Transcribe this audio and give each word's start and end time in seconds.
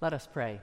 Let 0.00 0.14
us 0.14 0.26
pray. 0.32 0.60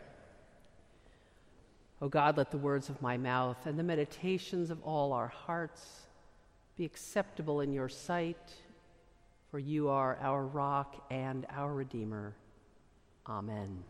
O 2.02 2.10
God, 2.10 2.37
let 2.37 2.52
the 2.52 2.57
words 2.57 2.90
of 2.90 3.02
my 3.02 3.18
mouth 3.18 3.65
and 3.65 3.77
the 3.77 3.83
meditations 3.83 4.70
of 4.70 4.81
all 4.83 5.13
our 5.13 5.28
hearts 5.28 6.02
be 6.75 6.86
acceptable 6.86 7.62
in 7.62 7.73
your 7.73 7.89
sight, 7.89 8.54
for 9.50 9.60
you 9.60 9.89
are 9.89 10.18
our 10.21 10.46
rock 10.46 11.05
and 11.10 11.46
our 11.50 11.73
Redeemer. 11.73 12.34
Amen. 13.28 13.84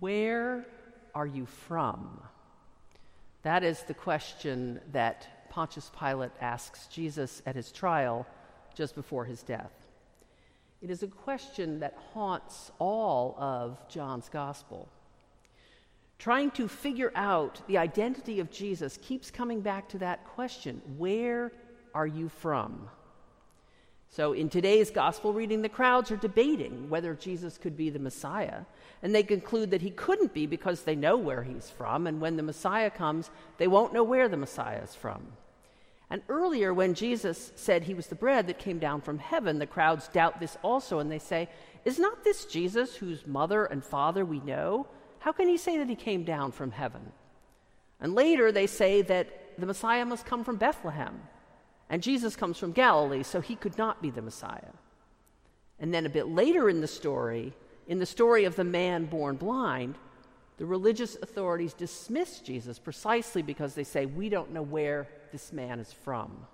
Where 0.00 0.64
are 1.14 1.26
you 1.26 1.46
from? 1.46 2.20
That 3.42 3.64
is 3.64 3.82
the 3.82 3.94
question 3.94 4.80
that 4.92 5.41
Pontius 5.52 5.90
Pilate 6.00 6.32
asks 6.40 6.86
Jesus 6.86 7.42
at 7.44 7.54
his 7.56 7.70
trial 7.70 8.26
just 8.74 8.94
before 8.94 9.26
his 9.26 9.42
death. 9.42 9.86
It 10.80 10.88
is 10.88 11.02
a 11.02 11.08
question 11.08 11.80
that 11.80 11.94
haunts 12.14 12.72
all 12.78 13.36
of 13.38 13.76
John's 13.86 14.30
gospel. 14.30 14.88
Trying 16.18 16.52
to 16.52 16.68
figure 16.68 17.12
out 17.14 17.60
the 17.66 17.76
identity 17.76 18.40
of 18.40 18.50
Jesus 18.50 18.98
keeps 19.02 19.30
coming 19.30 19.60
back 19.60 19.90
to 19.90 19.98
that 19.98 20.24
question 20.24 20.80
Where 20.96 21.52
are 21.94 22.06
you 22.06 22.30
from? 22.30 22.88
So, 24.14 24.34
in 24.34 24.50
today's 24.50 24.90
gospel 24.90 25.32
reading, 25.32 25.62
the 25.62 25.70
crowds 25.70 26.10
are 26.10 26.18
debating 26.18 26.90
whether 26.90 27.14
Jesus 27.14 27.56
could 27.56 27.78
be 27.78 27.88
the 27.88 27.98
Messiah. 27.98 28.66
And 29.02 29.14
they 29.14 29.22
conclude 29.22 29.70
that 29.70 29.80
he 29.80 29.88
couldn't 29.88 30.34
be 30.34 30.44
because 30.44 30.82
they 30.82 30.94
know 30.94 31.16
where 31.16 31.42
he's 31.42 31.70
from. 31.70 32.06
And 32.06 32.20
when 32.20 32.36
the 32.36 32.42
Messiah 32.42 32.90
comes, 32.90 33.30
they 33.56 33.66
won't 33.66 33.94
know 33.94 34.04
where 34.04 34.28
the 34.28 34.36
Messiah 34.36 34.82
is 34.82 34.94
from. 34.94 35.28
And 36.10 36.20
earlier, 36.28 36.74
when 36.74 36.92
Jesus 36.92 37.52
said 37.56 37.84
he 37.84 37.94
was 37.94 38.08
the 38.08 38.14
bread 38.14 38.48
that 38.48 38.58
came 38.58 38.78
down 38.78 39.00
from 39.00 39.18
heaven, 39.18 39.58
the 39.58 39.66
crowds 39.66 40.08
doubt 40.08 40.40
this 40.40 40.58
also. 40.62 40.98
And 40.98 41.10
they 41.10 41.18
say, 41.18 41.48
Is 41.86 41.98
not 41.98 42.22
this 42.22 42.44
Jesus 42.44 42.94
whose 42.96 43.26
mother 43.26 43.64
and 43.64 43.82
father 43.82 44.26
we 44.26 44.40
know? 44.40 44.86
How 45.20 45.32
can 45.32 45.48
he 45.48 45.56
say 45.56 45.78
that 45.78 45.88
he 45.88 45.96
came 45.96 46.24
down 46.24 46.52
from 46.52 46.72
heaven? 46.72 47.12
And 47.98 48.14
later, 48.14 48.52
they 48.52 48.66
say 48.66 49.00
that 49.00 49.58
the 49.58 49.64
Messiah 49.64 50.04
must 50.04 50.26
come 50.26 50.44
from 50.44 50.56
Bethlehem 50.56 51.18
and 51.92 52.02
Jesus 52.02 52.36
comes 52.36 52.56
from 52.56 52.72
Galilee, 52.72 53.22
so 53.22 53.42
he 53.42 53.54
could 53.54 53.76
not 53.76 54.00
be 54.00 54.08
the 54.08 54.22
Messiah. 54.22 54.72
And 55.78 55.92
then 55.92 56.06
a 56.06 56.08
bit 56.08 56.26
later 56.26 56.70
in 56.70 56.80
the 56.80 56.88
story, 56.88 57.52
in 57.86 57.98
the 57.98 58.06
story 58.06 58.44
of 58.44 58.56
the 58.56 58.64
man 58.64 59.04
born 59.04 59.36
blind, 59.36 59.96
the 60.56 60.64
religious 60.64 61.18
authorities 61.20 61.74
dismiss 61.74 62.40
Jesus 62.40 62.78
precisely 62.78 63.42
because 63.42 63.74
they 63.74 63.84
say, 63.84 64.06
We 64.06 64.30
don't 64.30 64.52
know 64.52 64.62
where 64.62 65.06
this 65.32 65.52
man 65.52 65.78
is 65.80 65.92
from. 65.92 66.46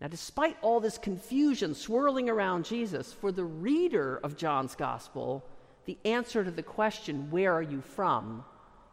Now, 0.00 0.06
despite 0.06 0.56
all 0.62 0.78
this 0.78 0.96
confusion 0.96 1.74
swirling 1.74 2.30
around 2.30 2.66
Jesus, 2.66 3.12
for 3.12 3.32
the 3.32 3.44
reader 3.44 4.20
of 4.22 4.36
John's 4.36 4.76
gospel, 4.76 5.44
the 5.86 5.98
answer 6.04 6.44
to 6.44 6.52
the 6.52 6.62
question, 6.62 7.32
Where 7.32 7.52
are 7.52 7.62
you 7.62 7.80
from? 7.80 8.44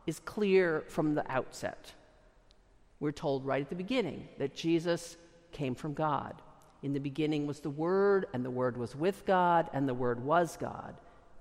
is 0.08 0.20
clear 0.20 0.84
from 0.88 1.14
the 1.14 1.32
outset 1.32 1.94
we're 3.04 3.12
told 3.12 3.46
right 3.46 3.62
at 3.62 3.68
the 3.68 3.76
beginning 3.76 4.30
that 4.38 4.56
Jesus 4.56 5.18
came 5.52 5.76
from 5.76 5.94
God. 5.94 6.42
In 6.84 6.94
the 6.94 7.02
beginning 7.02 7.46
was 7.46 7.60
the 7.60 7.70
Word, 7.70 8.28
and 8.32 8.46
the 8.46 8.50
Word 8.50 8.78
was 8.78 8.96
with 8.96 9.26
God, 9.26 9.70
and 9.74 9.90
the 9.90 9.94
Word 9.94 10.24
was 10.24 10.56
God. 10.56 10.96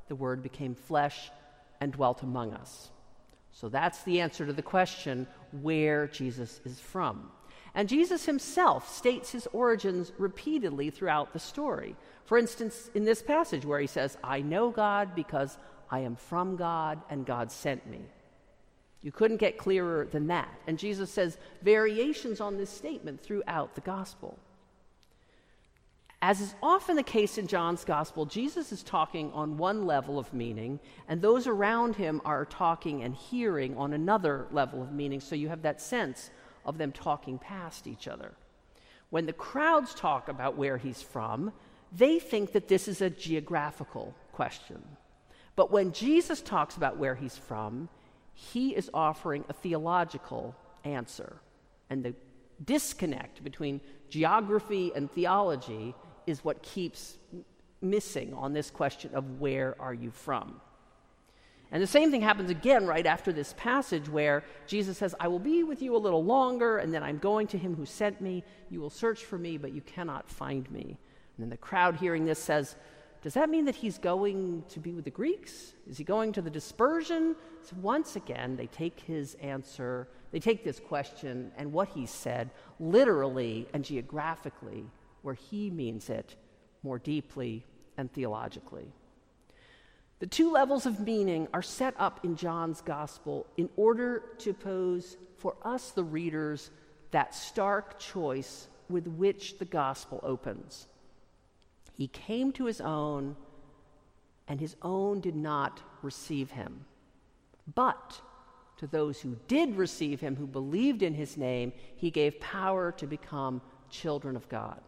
The 0.08 0.16
Word 0.16 0.42
became 0.42 0.74
flesh 0.74 1.30
and 1.80 1.92
dwelt 1.92 2.24
among 2.24 2.52
us. 2.52 2.90
So 3.52 3.68
that's 3.68 4.02
the 4.02 4.20
answer 4.20 4.44
to 4.44 4.52
the 4.52 4.60
question 4.60 5.28
where 5.60 6.08
Jesus 6.08 6.60
is 6.64 6.80
from. 6.80 7.30
And 7.76 7.88
Jesus 7.88 8.26
himself 8.26 8.92
states 8.92 9.30
his 9.30 9.46
origins 9.52 10.10
repeatedly 10.18 10.90
throughout 10.90 11.32
the 11.32 11.38
story. 11.38 11.94
For 12.24 12.38
instance, 12.38 12.90
in 12.92 13.04
this 13.04 13.22
passage 13.22 13.64
where 13.64 13.78
he 13.78 13.86
says, 13.86 14.18
I 14.24 14.40
know 14.40 14.72
God 14.72 15.14
because 15.14 15.56
I 15.88 16.00
am 16.00 16.16
from 16.16 16.56
God 16.56 17.00
and 17.08 17.24
God 17.24 17.52
sent 17.52 17.88
me. 17.88 18.00
You 19.02 19.12
couldn't 19.12 19.38
get 19.38 19.58
clearer 19.58 20.06
than 20.06 20.28
that. 20.28 20.48
And 20.66 20.78
Jesus 20.78 21.10
says 21.10 21.36
variations 21.62 22.40
on 22.40 22.56
this 22.56 22.70
statement 22.70 23.20
throughout 23.20 23.74
the 23.74 23.80
gospel. 23.80 24.38
As 26.24 26.40
is 26.40 26.54
often 26.62 26.94
the 26.94 27.02
case 27.02 27.36
in 27.36 27.48
John's 27.48 27.84
gospel, 27.84 28.26
Jesus 28.26 28.70
is 28.70 28.84
talking 28.84 29.32
on 29.32 29.58
one 29.58 29.86
level 29.86 30.20
of 30.20 30.32
meaning, 30.32 30.78
and 31.08 31.20
those 31.20 31.48
around 31.48 31.96
him 31.96 32.22
are 32.24 32.44
talking 32.44 33.02
and 33.02 33.12
hearing 33.12 33.76
on 33.76 33.92
another 33.92 34.46
level 34.52 34.80
of 34.80 34.92
meaning, 34.92 35.18
so 35.18 35.34
you 35.34 35.48
have 35.48 35.62
that 35.62 35.80
sense 35.80 36.30
of 36.64 36.78
them 36.78 36.92
talking 36.92 37.38
past 37.38 37.88
each 37.88 38.06
other. 38.06 38.30
When 39.10 39.26
the 39.26 39.32
crowds 39.32 39.96
talk 39.96 40.28
about 40.28 40.56
where 40.56 40.78
he's 40.78 41.02
from, 41.02 41.52
they 41.90 42.20
think 42.20 42.52
that 42.52 42.68
this 42.68 42.86
is 42.86 43.02
a 43.02 43.10
geographical 43.10 44.14
question. 44.32 44.80
But 45.56 45.72
when 45.72 45.92
Jesus 45.92 46.40
talks 46.40 46.76
about 46.76 46.98
where 46.98 47.16
he's 47.16 47.36
from, 47.36 47.88
he 48.34 48.70
is 48.74 48.90
offering 48.92 49.44
a 49.48 49.52
theological 49.52 50.54
answer. 50.84 51.40
And 51.90 52.02
the 52.02 52.14
disconnect 52.64 53.42
between 53.44 53.80
geography 54.08 54.92
and 54.94 55.10
theology 55.10 55.94
is 56.26 56.44
what 56.44 56.62
keeps 56.62 57.18
missing 57.80 58.32
on 58.34 58.52
this 58.52 58.70
question 58.70 59.14
of 59.14 59.40
where 59.40 59.74
are 59.80 59.94
you 59.94 60.10
from? 60.10 60.60
And 61.72 61.82
the 61.82 61.86
same 61.86 62.10
thing 62.10 62.20
happens 62.20 62.50
again 62.50 62.86
right 62.86 63.06
after 63.06 63.32
this 63.32 63.54
passage 63.56 64.06
where 64.06 64.44
Jesus 64.66 64.98
says, 64.98 65.14
I 65.18 65.28
will 65.28 65.38
be 65.38 65.64
with 65.64 65.80
you 65.80 65.96
a 65.96 65.98
little 65.98 66.22
longer, 66.22 66.76
and 66.76 66.92
then 66.92 67.02
I'm 67.02 67.16
going 67.16 67.46
to 67.48 67.58
him 67.58 67.74
who 67.74 67.86
sent 67.86 68.20
me. 68.20 68.44
You 68.68 68.80
will 68.80 68.90
search 68.90 69.24
for 69.24 69.38
me, 69.38 69.56
but 69.56 69.72
you 69.72 69.80
cannot 69.80 70.28
find 70.28 70.70
me. 70.70 70.82
And 70.82 71.38
then 71.38 71.48
the 71.48 71.56
crowd 71.56 71.96
hearing 71.96 72.26
this 72.26 72.38
says, 72.38 72.76
does 73.22 73.34
that 73.34 73.48
mean 73.48 73.66
that 73.66 73.76
he's 73.76 73.98
going 73.98 74.64
to 74.70 74.80
be 74.80 74.92
with 74.92 75.04
the 75.04 75.10
Greeks? 75.10 75.74
Is 75.88 75.96
he 75.96 76.02
going 76.04 76.32
to 76.32 76.42
the 76.42 76.50
dispersion? 76.50 77.36
So 77.62 77.76
once 77.80 78.16
again, 78.16 78.56
they 78.56 78.66
take 78.66 78.98
his 78.98 79.34
answer, 79.34 80.08
they 80.32 80.40
take 80.40 80.64
this 80.64 80.80
question 80.80 81.52
and 81.56 81.72
what 81.72 81.88
he 81.88 82.04
said 82.04 82.50
literally 82.80 83.68
and 83.72 83.84
geographically, 83.84 84.84
where 85.22 85.34
he 85.34 85.70
means 85.70 86.10
it 86.10 86.34
more 86.82 86.98
deeply 86.98 87.64
and 87.96 88.12
theologically. 88.12 88.92
The 90.18 90.26
two 90.26 90.50
levels 90.50 90.84
of 90.84 90.98
meaning 90.98 91.46
are 91.54 91.62
set 91.62 91.94
up 91.98 92.24
in 92.24 92.34
John's 92.34 92.80
gospel 92.80 93.46
in 93.56 93.68
order 93.76 94.22
to 94.38 94.52
pose 94.52 95.16
for 95.38 95.56
us, 95.64 95.90
the 95.90 96.04
readers, 96.04 96.70
that 97.12 97.34
stark 97.34 98.00
choice 98.00 98.66
with 98.88 99.06
which 99.06 99.58
the 99.58 99.64
gospel 99.64 100.20
opens. 100.24 100.86
He 101.92 102.08
came 102.08 102.52
to 102.52 102.64
his 102.64 102.80
own, 102.80 103.36
and 104.48 104.60
his 104.60 104.76
own 104.82 105.20
did 105.20 105.36
not 105.36 105.80
receive 106.02 106.50
him. 106.50 106.84
But 107.74 108.20
to 108.78 108.86
those 108.86 109.20
who 109.20 109.36
did 109.46 109.76
receive 109.76 110.20
him, 110.20 110.36
who 110.36 110.46
believed 110.46 111.02
in 111.02 111.14
his 111.14 111.36
name, 111.36 111.72
he 111.96 112.10
gave 112.10 112.40
power 112.40 112.92
to 112.92 113.06
become 113.06 113.60
children 113.90 114.34
of 114.34 114.48
God. 114.48 114.80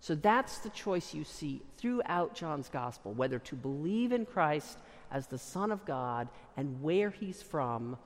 So 0.00 0.14
that's 0.14 0.58
the 0.58 0.70
choice 0.70 1.14
you 1.14 1.24
see 1.24 1.62
throughout 1.78 2.34
John's 2.34 2.68
gospel 2.68 3.12
whether 3.12 3.38
to 3.40 3.54
believe 3.54 4.12
in 4.12 4.26
Christ 4.26 4.78
as 5.10 5.26
the 5.26 5.38
Son 5.38 5.70
of 5.70 5.84
God 5.84 6.28
and 6.56 6.82
where 6.82 7.10
he's 7.10 7.42
from, 7.42 7.96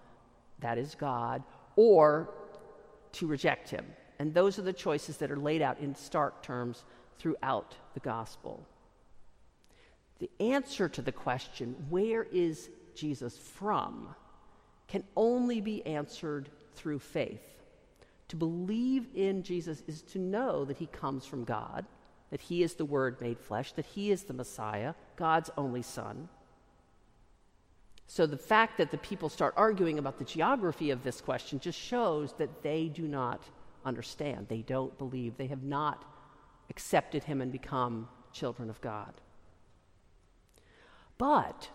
that 0.61 0.79
is 0.79 0.95
God, 0.95 1.43
or 1.77 2.31
to 3.13 3.27
reject 3.27 3.71
him. 3.71 3.85
And 4.19 4.35
those 4.35 4.59
are 4.59 4.63
the 4.63 4.73
choices 4.73 5.17
that 5.17 5.31
are 5.31 5.39
laid 5.39 5.63
out 5.63 5.79
in 5.79 5.95
stark 5.95 6.43
terms 6.43 6.85
throughout 7.21 7.77
the 7.95 8.01
gospel. 8.01 8.67
The 10.19 10.31
answer 10.41 10.89
to 10.89 11.03
the 11.03 11.13
question, 11.13 11.77
where 11.89 12.25
is 12.25 12.71
Jesus 12.95 13.37
from, 13.39 14.15
can 14.89 15.05
only 15.17 15.61
be 15.61 15.87
answered 15.87 16.49
through 16.75 16.99
faith. 16.99 17.63
To 18.29 18.37
believe 18.37 19.07
in 19.15 19.43
Jesus 19.43 19.83
is 19.87 20.03
to 20.03 20.19
know 20.19 20.65
that 20.65 20.79
he 20.79 20.87
comes 20.87 21.27
from 21.27 21.45
God, 21.45 21.85
that 22.31 22.41
he 22.41 22.63
is 22.63 22.75
the 22.75 22.85
Word 22.85 23.21
made 23.21 23.39
flesh, 23.39 23.73
that 23.73 23.87
he 23.87 24.11
is 24.11 24.25
the 24.25 24.35
Messiah, 24.35 24.95
God's 25.17 25.51
only 25.57 25.83
Son. 25.83 26.29
So 28.07 28.27
the 28.27 28.37
fact 28.37 28.79
that 28.79 28.91
the 28.91 28.99
people 28.99 29.29
start 29.29 29.55
arguing 29.57 29.99
about 29.99 30.19
the 30.19 30.25
geography 30.25 30.91
of 30.91 31.05
this 31.05 31.21
question 31.21 31.61
just 31.61 31.79
shows 31.79 32.33
that 32.39 32.63
they 32.63 32.89
do 32.89 33.07
not 33.07 33.43
understand. 33.85 34.49
They 34.49 34.63
don't 34.63 34.97
believe. 34.99 35.37
They 35.37 35.47
have 35.47 35.63
not 35.63 36.05
accepted 36.71 37.25
him 37.25 37.41
and 37.41 37.53
become 37.53 38.09
children 38.33 38.71
of 38.71 38.81
God. 38.81 39.13
But 41.19 41.69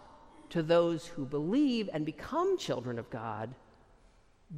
to 0.49 0.63
those 0.63 1.05
who 1.05 1.25
believe 1.25 1.89
and 1.93 2.05
become 2.05 2.57
children 2.57 2.97
of 2.97 3.09
God, 3.09 3.53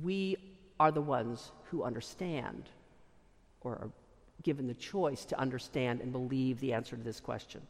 we 0.01 0.38
are 0.80 0.92
the 0.92 1.01
ones 1.01 1.51
who 1.66 1.84
understand 1.84 2.69
or 3.62 3.74
are 3.74 3.92
given 4.44 4.68
the 4.68 4.74
choice 4.75 5.25
to 5.25 5.39
understand 5.39 6.00
and 6.01 6.12
believe 6.12 6.60
the 6.60 6.72
answer 6.72 6.95
to 6.95 7.04
this 7.04 7.19
question. 7.19 7.62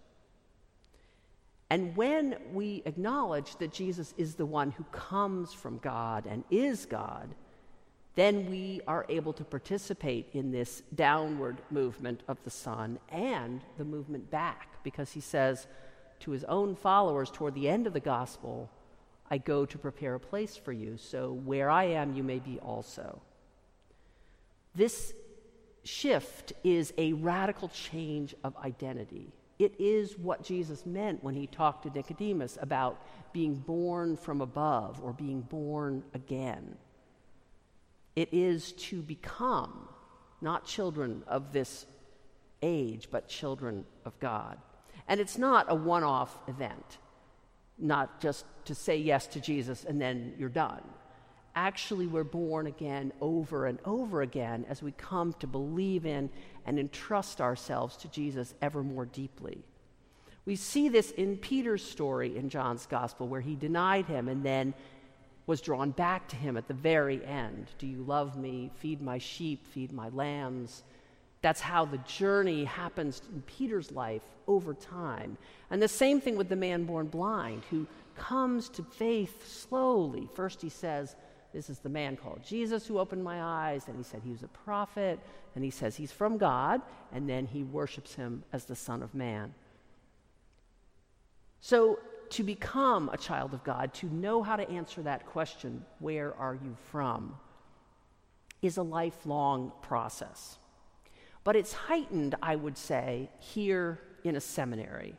And 1.69 1.95
when 1.95 2.35
we 2.53 2.81
acknowledge 2.85 3.55
that 3.57 3.73
Jesus 3.73 4.13
is 4.17 4.35
the 4.35 4.45
one 4.45 4.71
who 4.71 4.83
comes 4.85 5.53
from 5.53 5.79
God 5.79 6.25
and 6.25 6.43
is 6.49 6.85
God, 6.85 7.33
then 8.17 8.49
we 8.49 8.81
are 8.87 9.05
able 9.09 9.31
to 9.31 9.43
participate 9.43 10.27
in 10.33 10.51
this 10.51 10.81
downward 10.95 11.61
movement 11.69 12.23
of 12.27 12.43
the 12.43 12.49
Son 12.49 12.97
and 13.11 13.61
the 13.77 13.85
movement 13.85 14.31
back, 14.31 14.83
because 14.83 15.11
he 15.11 15.21
says 15.21 15.67
to 16.21 16.31
his 16.31 16.43
own 16.45 16.75
followers 16.75 17.29
toward 17.29 17.53
the 17.53 17.69
end 17.69 17.85
of 17.85 17.93
the 17.93 17.99
gospel, 17.99 18.71
I 19.29 19.37
go 19.37 19.67
to 19.67 19.77
prepare 19.77 20.15
a 20.15 20.19
place 20.19 20.57
for 20.57 20.73
you, 20.73 20.97
so 20.97 21.31
where 21.31 21.69
I 21.69 21.83
am, 21.83 22.15
you 22.15 22.23
may 22.23 22.39
be 22.39 22.57
also. 22.57 23.21
This 24.73 25.13
shift 25.83 26.53
is 26.63 26.95
a 26.97 27.13
radical 27.13 27.67
change 27.69 28.33
of 28.43 28.57
identity. 28.57 29.31
It 29.59 29.75
is 29.77 30.17
what 30.17 30.43
Jesus 30.43 30.87
meant 30.87 31.23
when 31.23 31.35
he 31.35 31.45
talked 31.45 31.83
to 31.83 31.91
Nicodemus 31.91 32.57
about 32.59 33.05
being 33.31 33.53
born 33.53 34.17
from 34.17 34.41
above 34.41 35.03
or 35.03 35.13
being 35.13 35.41
born 35.41 36.03
again. 36.15 36.77
It 38.17 38.33
is 38.33 38.73
to 38.73 39.01
become 39.01 39.87
not 40.41 40.65
children 40.65 41.23
of 41.25 41.53
this 41.53 41.85
age, 42.61 43.07
but 43.09 43.29
children 43.29 43.85
of 44.03 44.19
God. 44.19 44.57
And 45.07 45.21
it's 45.21 45.37
not 45.37 45.67
a 45.69 45.75
one 45.75 46.03
off 46.03 46.37
event, 46.49 46.97
not 47.77 48.19
just 48.19 48.43
to 48.65 48.75
say 48.75 48.97
yes 48.97 49.27
to 49.27 49.39
Jesus 49.39 49.85
and 49.85 50.01
then 50.01 50.33
you're 50.37 50.49
done 50.49 50.81
actually 51.57 52.05
we're 52.05 52.23
born 52.23 52.67
again 52.67 53.11
over 53.19 53.65
and 53.65 53.79
over 53.83 54.21
again 54.21 54.63
as 54.69 54.83
we 54.83 54.91
come 54.91 55.33
to 55.33 55.47
believe 55.47 56.05
in 56.05 56.29
and 56.67 56.77
entrust 56.77 57.41
ourselves 57.41 57.97
to 57.97 58.07
Jesus 58.09 58.53
ever 58.61 58.83
more 58.83 59.07
deeply. 59.07 59.65
We 60.45 60.55
see 60.55 60.87
this 60.87 61.09
in 61.11 61.35
Peter's 61.35 61.83
story 61.83 62.37
in 62.37 62.49
John's 62.49 62.85
gospel, 62.85 63.27
where 63.27 63.41
he 63.41 63.55
denied 63.55 64.05
him 64.05 64.29
and 64.29 64.45
then 64.45 64.75
was 65.47 65.61
drawn 65.61 65.91
back 65.91 66.27
to 66.27 66.35
him 66.35 66.57
at 66.57 66.67
the 66.67 66.73
very 66.73 67.25
end. 67.25 67.67
Do 67.79 67.87
you 67.87 68.03
love 68.03 68.37
me? 68.37 68.69
Feed 68.75 69.01
my 69.01 69.17
sheep, 69.17 69.65
feed 69.65 69.91
my 69.91 70.09
lambs. 70.09 70.83
That's 71.41 71.61
how 71.61 71.85
the 71.85 71.99
journey 71.99 72.65
happens 72.65 73.21
in 73.33 73.41
Peter's 73.43 73.91
life 73.91 74.23
over 74.47 74.73
time. 74.73 75.37
And 75.71 75.81
the 75.81 75.87
same 75.87 76.19
thing 76.19 76.35
with 76.35 76.49
the 76.49 76.55
man 76.55 76.83
born 76.83 77.07
blind, 77.07 77.63
who 77.69 77.87
comes 78.15 78.67
to 78.69 78.83
faith 78.83 79.47
slowly. 79.47 80.27
First, 80.35 80.61
he 80.61 80.69
says, 80.69 81.15
this 81.53 81.69
is 81.69 81.79
the 81.79 81.89
man 81.89 82.17
called 82.17 82.43
Jesus 82.43 82.85
who 82.85 82.99
opened 82.99 83.23
my 83.23 83.41
eyes. 83.41 83.87
And 83.87 83.95
he 83.95 84.03
said 84.03 84.21
he 84.23 84.31
was 84.31 84.43
a 84.43 84.47
prophet. 84.49 85.19
And 85.55 85.63
he 85.63 85.69
says 85.69 85.95
he's 85.95 86.11
from 86.11 86.37
God. 86.37 86.81
And 87.13 87.29
then 87.29 87.45
he 87.45 87.63
worships 87.63 88.15
him 88.15 88.43
as 88.51 88.65
the 88.65 88.75
Son 88.75 89.01
of 89.01 89.15
Man. 89.15 89.53
So, 91.61 91.99
to 92.31 92.43
become 92.43 93.09
a 93.09 93.17
child 93.17 93.53
of 93.53 93.63
God, 93.63 93.93
to 93.95 94.07
know 94.07 94.43
how 94.43 94.55
to 94.55 94.69
answer 94.69 95.01
that 95.03 95.25
question, 95.25 95.85
where 95.99 96.35
are 96.35 96.55
you 96.55 96.75
from, 96.91 97.35
is 98.61 98.77
a 98.77 98.83
lifelong 98.83 99.71
process. 99.81 100.57
But 101.43 101.55
it's 101.55 101.73
heightened, 101.73 102.35
I 102.41 102.55
would 102.55 102.77
say, 102.77 103.29
here 103.39 103.99
in 104.23 104.35
a 104.35 104.41
seminary, 104.41 105.15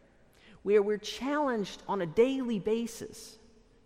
where 0.62 0.82
we're 0.82 0.98
challenged 0.98 1.82
on 1.88 2.02
a 2.02 2.06
daily 2.06 2.58
basis 2.58 3.38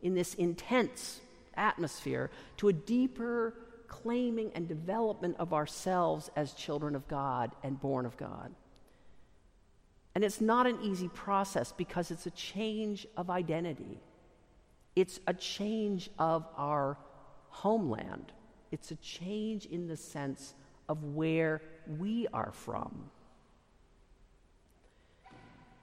in 0.02 0.14
this 0.14 0.34
intense 0.34 1.20
atmosphere 1.54 2.30
to 2.56 2.68
a 2.68 2.72
deeper 2.72 3.54
claiming 3.86 4.50
and 4.54 4.66
development 4.66 5.36
of 5.38 5.52
ourselves 5.52 6.30
as 6.34 6.54
children 6.54 6.96
of 6.96 7.06
God 7.08 7.54
and 7.62 7.80
born 7.80 8.06
of 8.06 8.16
God. 8.16 8.52
And 10.14 10.25
it's 10.25 10.41
not 10.41 10.67
an 10.67 10.79
easy 10.82 11.09
process 11.09 11.73
because 11.73 12.11
it's 12.11 12.26
a 12.26 12.31
change 12.31 13.06
of 13.17 13.31
identity. 13.31 14.00
It's 14.94 15.20
a 15.26 15.32
change 15.32 16.11
of 16.19 16.47
our 16.56 16.99
homeland. 17.49 18.32
It's 18.70 18.91
a 18.91 18.97
change 18.97 19.67
in 19.67 19.87
the 19.87 19.97
sense 19.97 20.55
of 20.88 21.03
where 21.03 21.62
we 21.99 22.26
are 22.32 22.53
from. 22.53 23.11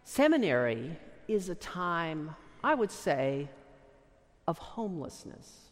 Seminary 0.04 0.98
is 1.28 1.50
a 1.50 1.56
time, 1.56 2.36
I 2.64 2.76
would 2.76 2.92
say, 2.92 3.50
of 4.48 4.58
homelessness. 4.58 5.70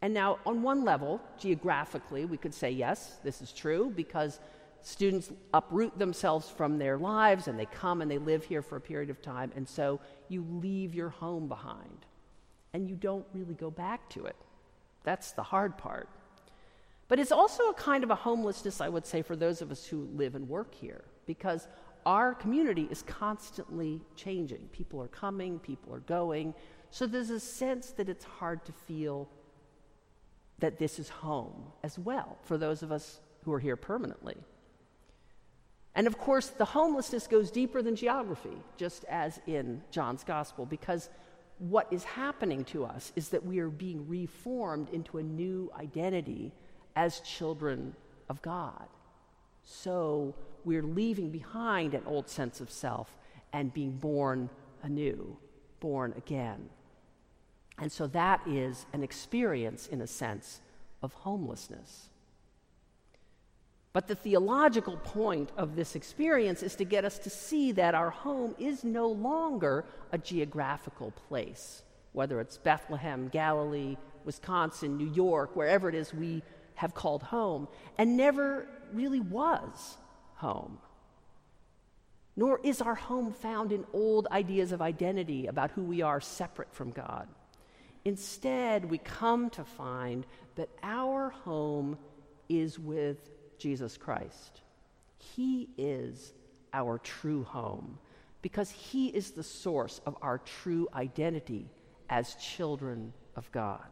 And 0.00 0.12
now, 0.12 0.38
on 0.44 0.62
one 0.62 0.84
level, 0.84 1.20
geographically, 1.38 2.24
we 2.24 2.36
could 2.36 2.54
say, 2.54 2.70
yes, 2.70 3.18
this 3.22 3.40
is 3.40 3.52
true 3.52 3.92
because 3.94 4.40
students 4.82 5.30
uproot 5.54 5.98
themselves 5.98 6.48
from 6.48 6.78
their 6.78 6.98
lives 6.98 7.48
and 7.48 7.58
they 7.58 7.66
come 7.66 8.02
and 8.02 8.10
they 8.10 8.18
live 8.18 8.44
here 8.44 8.62
for 8.62 8.76
a 8.76 8.80
period 8.80 9.10
of 9.10 9.22
time. 9.22 9.52
And 9.54 9.68
so 9.68 10.00
you 10.28 10.44
leave 10.48 10.94
your 10.94 11.08
home 11.08 11.48
behind 11.48 12.06
and 12.72 12.88
you 12.88 12.96
don't 12.96 13.26
really 13.32 13.54
go 13.54 13.70
back 13.70 14.08
to 14.10 14.24
it. 14.24 14.36
That's 15.04 15.32
the 15.32 15.42
hard 15.42 15.78
part. 15.78 16.08
But 17.08 17.18
it's 17.18 17.32
also 17.32 17.64
a 17.68 17.74
kind 17.74 18.04
of 18.04 18.10
a 18.10 18.14
homelessness, 18.14 18.80
I 18.80 18.88
would 18.88 19.06
say, 19.06 19.22
for 19.22 19.36
those 19.36 19.60
of 19.60 19.70
us 19.70 19.84
who 19.84 20.08
live 20.14 20.34
and 20.34 20.48
work 20.48 20.74
here 20.74 21.04
because 21.26 21.68
our 22.06 22.34
community 22.34 22.88
is 22.90 23.02
constantly 23.02 24.00
changing. 24.16 24.68
People 24.72 25.00
are 25.00 25.08
coming, 25.08 25.58
people 25.58 25.94
are 25.94 26.00
going. 26.00 26.54
So 26.90 27.06
there's 27.06 27.30
a 27.30 27.40
sense 27.40 27.90
that 27.92 28.08
it's 28.08 28.24
hard 28.24 28.64
to 28.64 28.72
feel 28.72 29.28
that 30.58 30.78
this 30.78 30.98
is 30.98 31.08
home 31.08 31.64
as 31.82 31.98
well 31.98 32.38
for 32.42 32.56
those 32.56 32.82
of 32.82 32.90
us 32.90 33.20
who 33.44 33.52
are 33.52 33.60
here 33.60 33.76
permanently. 33.76 34.36
And 35.94 36.06
of 36.06 36.18
course, 36.18 36.48
the 36.48 36.64
homelessness 36.64 37.26
goes 37.26 37.50
deeper 37.50 37.82
than 37.82 37.96
geography, 37.96 38.56
just 38.76 39.04
as 39.04 39.40
in 39.46 39.82
John's 39.90 40.24
gospel, 40.24 40.64
because 40.64 41.10
what 41.58 41.86
is 41.92 42.02
happening 42.02 42.64
to 42.64 42.84
us 42.84 43.12
is 43.14 43.28
that 43.28 43.44
we 43.44 43.58
are 43.58 43.68
being 43.68 44.08
reformed 44.08 44.88
into 44.90 45.18
a 45.18 45.22
new 45.22 45.70
identity 45.78 46.52
as 46.96 47.20
children 47.20 47.94
of 48.28 48.40
God. 48.42 48.86
So 49.62 50.34
we're 50.64 50.82
leaving 50.82 51.30
behind 51.30 51.94
an 51.94 52.02
old 52.06 52.28
sense 52.28 52.60
of 52.60 52.70
self 52.70 53.14
and 53.52 53.72
being 53.72 53.92
born 53.92 54.48
anew, 54.82 55.36
born 55.80 56.14
again. 56.16 56.68
And 57.78 57.90
so 57.90 58.06
that 58.08 58.40
is 58.46 58.86
an 58.92 59.02
experience, 59.02 59.88
in 59.88 60.00
a 60.00 60.06
sense, 60.06 60.60
of 61.02 61.12
homelessness. 61.12 62.08
But 63.92 64.08
the 64.08 64.14
theological 64.14 64.96
point 64.96 65.50
of 65.56 65.76
this 65.76 65.94
experience 65.94 66.62
is 66.62 66.76
to 66.76 66.84
get 66.84 67.04
us 67.04 67.18
to 67.20 67.30
see 67.30 67.72
that 67.72 67.94
our 67.94 68.10
home 68.10 68.54
is 68.58 68.84
no 68.84 69.08
longer 69.08 69.84
a 70.12 70.18
geographical 70.18 71.10
place, 71.10 71.82
whether 72.12 72.40
it's 72.40 72.56
Bethlehem, 72.56 73.28
Galilee, 73.28 73.96
Wisconsin, 74.24 74.96
New 74.96 75.12
York, 75.12 75.54
wherever 75.56 75.90
it 75.90 75.94
is 75.94 76.14
we 76.14 76.42
have 76.76 76.94
called 76.94 77.22
home, 77.22 77.68
and 77.98 78.16
never 78.16 78.66
really 78.92 79.20
was 79.20 79.98
home. 80.36 80.78
Nor 82.34 82.60
is 82.64 82.80
our 82.80 82.94
home 82.94 83.32
found 83.32 83.72
in 83.72 83.84
old 83.92 84.26
ideas 84.30 84.72
of 84.72 84.80
identity 84.80 85.48
about 85.48 85.70
who 85.72 85.82
we 85.82 86.00
are 86.00 86.20
separate 86.20 86.72
from 86.72 86.90
God. 86.90 87.28
Instead, 88.06 88.86
we 88.86 88.96
come 88.96 89.50
to 89.50 89.64
find 89.64 90.24
that 90.56 90.70
our 90.82 91.28
home 91.28 91.98
is 92.48 92.78
with 92.78 93.28
Jesus 93.62 93.96
Christ. 93.96 94.60
He 95.18 95.68
is 95.78 96.32
our 96.72 96.98
true 96.98 97.44
home 97.44 97.98
because 98.42 98.70
He 98.70 99.08
is 99.08 99.30
the 99.30 99.44
source 99.44 100.00
of 100.04 100.16
our 100.20 100.38
true 100.38 100.88
identity 100.94 101.70
as 102.10 102.34
children 102.34 103.12
of 103.36 103.50
God. 103.52 103.86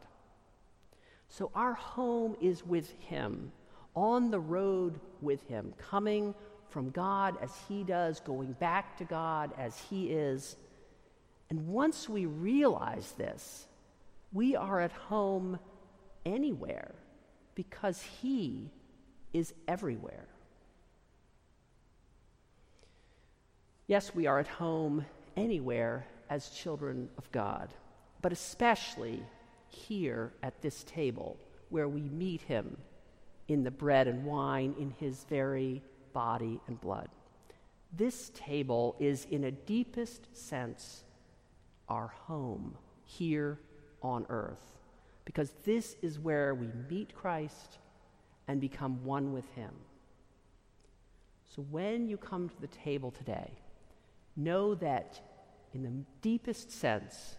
So 1.29 1.49
our 1.55 1.73
home 1.73 2.35
is 2.41 2.65
with 2.65 2.91
Him, 2.99 3.53
on 3.95 4.29
the 4.29 4.39
road 4.39 4.99
with 5.21 5.47
Him, 5.47 5.73
coming 5.77 6.35
from 6.69 6.89
God 6.89 7.37
as 7.41 7.51
He 7.69 7.83
does, 7.83 8.19
going 8.19 8.51
back 8.53 8.97
to 8.97 9.05
God 9.05 9.51
as 9.57 9.79
He 9.89 10.11
is. 10.11 10.57
And 11.49 11.67
once 11.67 12.09
we 12.09 12.25
realize 12.25 13.13
this, 13.13 13.67
we 14.33 14.55
are 14.57 14.81
at 14.81 14.91
home 14.91 15.59
anywhere 16.25 16.93
because 17.55 18.01
He 18.01 18.69
is 19.33 19.53
everywhere. 19.67 20.27
Yes, 23.87 24.15
we 24.15 24.27
are 24.27 24.39
at 24.39 24.47
home 24.47 25.05
anywhere 25.35 26.05
as 26.29 26.49
children 26.49 27.09
of 27.17 27.29
God, 27.31 27.73
but 28.21 28.31
especially 28.31 29.21
here 29.67 30.33
at 30.43 30.61
this 30.61 30.83
table 30.83 31.37
where 31.69 31.89
we 31.89 32.01
meet 32.01 32.41
Him 32.41 32.77
in 33.47 33.63
the 33.63 33.71
bread 33.71 34.07
and 34.07 34.25
wine, 34.25 34.75
in 34.79 34.91
His 34.91 35.25
very 35.25 35.81
body 36.13 36.59
and 36.67 36.79
blood. 36.79 37.09
This 37.93 38.31
table 38.33 38.95
is, 38.99 39.25
in 39.29 39.43
a 39.45 39.51
deepest 39.51 40.35
sense, 40.35 41.03
our 41.89 42.07
home 42.07 42.77
here 43.03 43.59
on 44.01 44.25
earth. 44.29 44.77
Because 45.25 45.51
this 45.65 45.97
is 46.01 46.19
where 46.19 46.55
we 46.55 46.67
meet 46.89 47.13
Christ 47.13 47.77
and 48.51 48.59
become 48.59 49.01
one 49.05 49.31
with 49.31 49.49
Him. 49.55 49.71
So 51.55 51.61
when 51.71 52.09
you 52.09 52.17
come 52.17 52.49
to 52.49 52.59
the 52.59 52.67
table 52.67 53.09
today, 53.09 53.49
know 54.35 54.75
that 54.75 55.21
in 55.73 55.83
the 55.83 55.93
deepest 56.21 56.69
sense, 56.69 57.37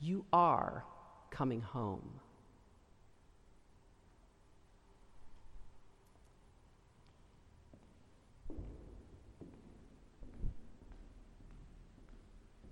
you 0.00 0.24
are 0.32 0.84
coming 1.30 1.60
home. 1.60 2.20